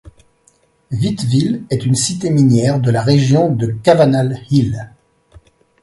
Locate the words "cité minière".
1.93-2.79